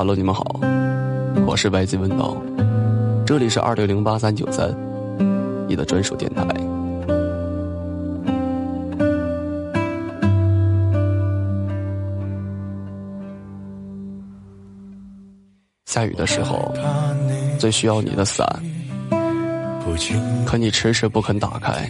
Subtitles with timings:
[0.00, 0.58] Hello，你们好，
[1.46, 2.34] 我是白吉文道，
[3.26, 4.74] 这里是二六零八三九三，
[5.68, 6.42] 你的专属电台。
[15.84, 16.72] 下雨的时候，
[17.58, 18.48] 最需要你的伞，
[20.46, 21.86] 可你迟迟不肯打开。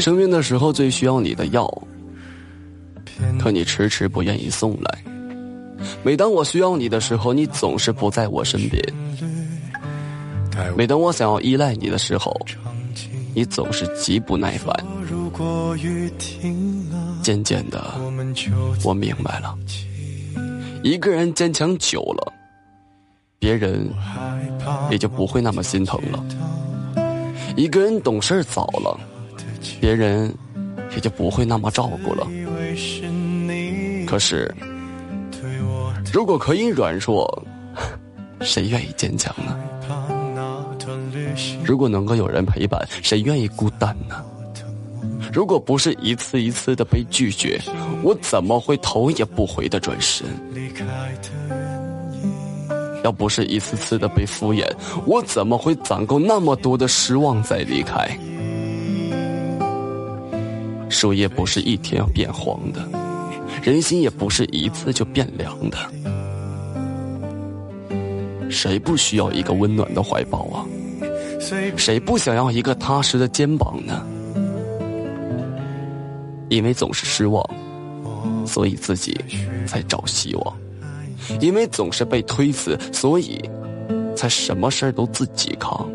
[0.00, 1.70] 生病的时候最需要你的药，
[3.38, 5.13] 可你迟迟不愿意送来。
[6.02, 8.82] 每当我需要你的时候，你总是不在我身边。
[10.76, 12.34] 每当我想要依赖你的时候，
[13.34, 14.74] 你总是极不耐烦。
[17.22, 17.94] 渐渐的，
[18.84, 19.56] 我明白了，
[20.82, 22.32] 一个人坚强久了，
[23.38, 23.88] 别人
[24.90, 26.24] 也就不会那么心疼了。
[27.56, 28.98] 一个人懂事早了，
[29.80, 30.32] 别人
[30.94, 32.26] 也就不会那么照顾了。
[34.06, 34.54] 可是，
[36.12, 37.46] 如果可以软弱，
[38.40, 39.58] 谁愿意坚强呢？
[41.64, 44.22] 如果能够有人陪伴，谁愿意孤单呢？
[45.32, 47.60] 如果不是一次一次的被拒绝，
[48.02, 50.26] 我怎么会头也不回的转身？
[53.02, 54.70] 要不是一次次的被敷衍，
[55.06, 58.16] 我怎么会攒够那么多的失望再离开？
[60.88, 62.88] 树叶不是一天要变黄的，
[63.62, 65.76] 人心也不是一次就变凉的。
[68.54, 70.64] 谁不需要一个温暖的怀抱啊？
[71.76, 74.06] 谁不想要一个踏实的肩膀呢？
[76.48, 77.44] 因为总是失望，
[78.46, 79.18] 所以自己
[79.66, 80.56] 才找希望。
[81.40, 83.42] 因为总是被推辞，所以
[84.14, 85.86] 才什么事儿都自己扛。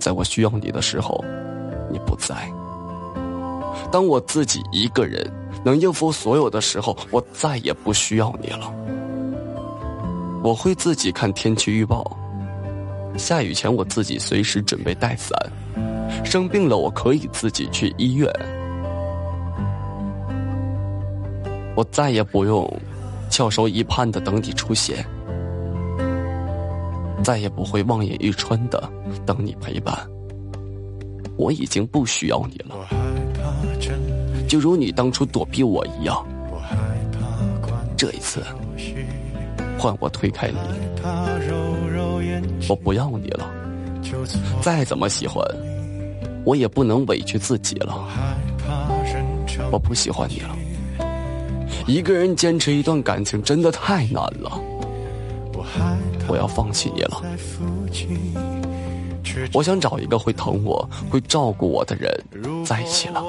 [0.00, 1.22] 在我需要你的时候，
[1.90, 2.34] 你不在；
[3.90, 5.30] 当我自己一个人
[5.64, 8.72] 能应付所有的时候，我再也不需要你了。
[10.46, 12.16] 我会自己看天气预报，
[13.18, 15.36] 下雨前我自己随时准备带伞，
[16.24, 18.32] 生病了我可以自己去医院。
[21.74, 22.64] 我再也不用
[23.28, 25.04] 翘首以盼的等你出现，
[27.24, 28.88] 再也不会望眼欲穿的
[29.26, 29.98] 等你陪伴。
[31.36, 32.88] 我已经不需要你了，
[34.46, 36.24] 就如你当初躲避我一样。
[37.96, 38.44] 这一次，
[39.78, 40.58] 换我推开你，
[42.68, 43.50] 我不要你了。
[44.60, 45.44] 再怎么喜欢，
[46.44, 48.08] 我也不能委屈自己了。
[49.70, 50.56] 我不喜欢你了。
[51.86, 54.60] 一个人坚持一段感情真的太难了，
[56.26, 57.22] 我要放弃你了。
[59.52, 63.22] 我想找一个会疼我、会照顾我的人在一起了。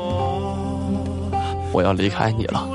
[1.74, 2.68] 我要离开你了。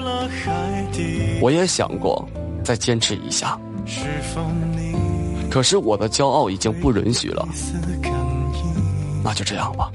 [1.41, 2.29] 我也想过
[2.63, 3.59] 再坚持一下，
[5.51, 7.47] 可是我的骄傲已经不允许了。
[9.25, 9.91] 那就这样吧。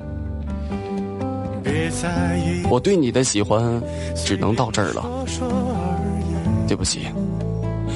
[2.69, 3.81] 我对你的喜欢
[4.15, 5.05] 只能到这儿了。
[6.67, 7.07] 对不起，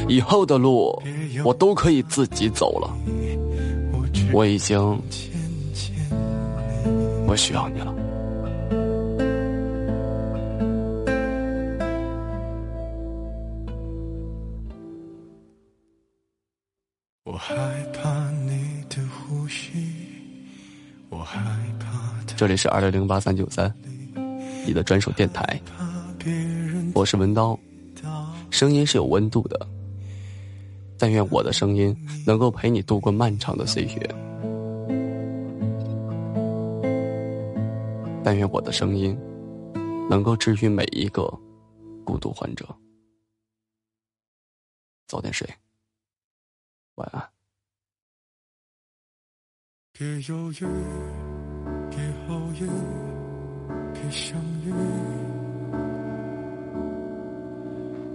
[0.08, 0.98] 以后的路
[1.44, 2.90] 我都可以自己走了。
[4.34, 4.98] 我已经
[7.28, 7.94] 不需要你了。
[17.32, 17.56] 我害
[17.94, 19.72] 怕你的呼吸，
[21.08, 21.40] 我害
[21.80, 22.14] 怕。
[22.36, 23.74] 这里是二六零八三九三，
[24.68, 25.58] 你的专属电台。
[26.94, 27.58] 我是文刀。
[28.50, 29.66] 声音是有温度的，
[30.98, 31.96] 但愿我的声音
[32.28, 34.16] 能够陪你度过漫长的岁月。
[38.26, 39.18] 但愿我的声音
[40.10, 41.24] 能够治愈每一个
[42.04, 42.68] 孤独患者。
[45.08, 45.50] 早点睡，
[47.02, 47.24] 晚安。
[49.92, 50.68] 别犹豫，
[51.90, 51.98] 别
[52.28, 52.68] 后悔，
[53.92, 54.72] 别相遇。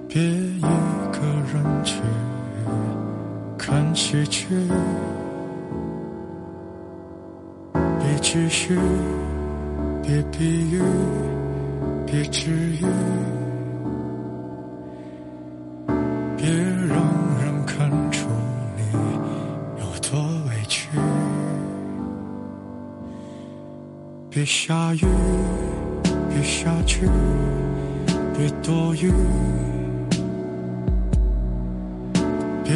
[0.09, 1.19] 别一个
[1.53, 2.01] 人去
[3.59, 4.47] 看喜剧，
[7.73, 8.79] 别继续，
[10.03, 10.81] 别比喻，
[12.07, 12.87] 别治愈，
[24.47, 25.05] 下雨，
[26.31, 27.09] 别下去，
[28.37, 29.13] 别多雨。
[32.65, 32.75] 别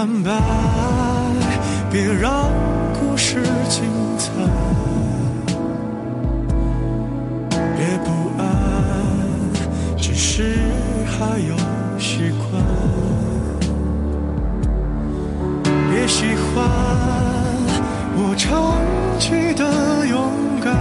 [0.00, 0.30] 坦白，
[1.90, 2.52] 别让
[2.94, 3.82] 故事精
[4.16, 4.30] 彩，
[7.50, 8.46] 别不安，
[9.96, 10.54] 只是
[11.04, 11.56] 还有
[11.98, 12.62] 习惯。
[15.90, 16.64] 别喜欢
[18.14, 18.78] 我长
[19.18, 20.30] 期的勇
[20.62, 20.78] 敢，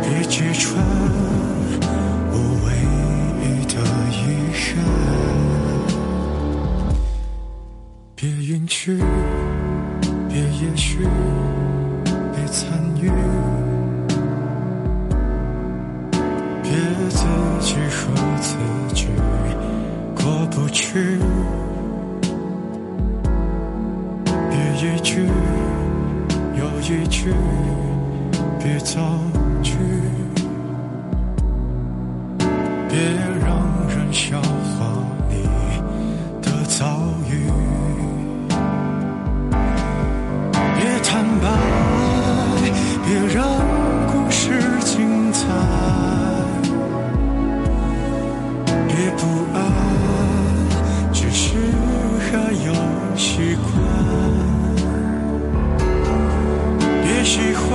[0.00, 0.80] 别揭穿
[8.58, 8.98] 别允许，
[10.28, 10.98] 别也许，
[12.04, 12.66] 别参
[13.00, 13.08] 与，
[16.62, 16.72] 别
[17.08, 17.24] 自
[17.60, 18.56] 己和自
[18.94, 19.06] 己
[20.16, 21.18] 过不去，
[24.50, 25.28] 别一句
[26.56, 27.32] 又一句，
[28.58, 29.20] 别造
[29.62, 29.76] 句，
[49.18, 49.22] 不
[49.52, 49.58] 安，
[51.12, 51.58] 只是
[52.30, 52.32] 还
[52.64, 52.72] 有
[53.16, 53.66] 习惯。
[57.02, 57.66] 别喜欢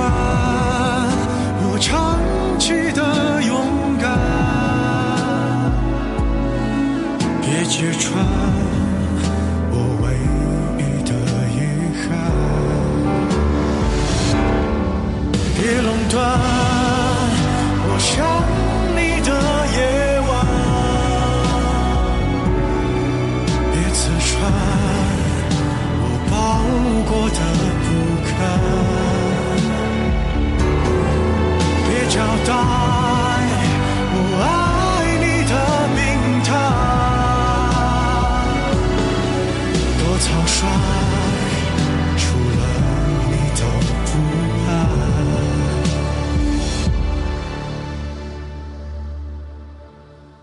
[1.62, 2.18] 我长
[2.58, 3.52] 期的勇
[4.00, 4.08] 敢，
[7.42, 8.24] 别揭穿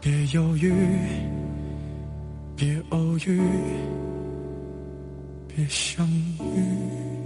[0.01, 0.74] 别犹豫，
[2.57, 3.39] 别偶遇，
[5.48, 7.20] 别相遇。